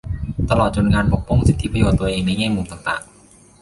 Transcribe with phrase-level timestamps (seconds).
[0.49, 3.03] ตลอดจนการปกป้องสิทธิประโยชน์ตัวเองในแง่มุมต่าง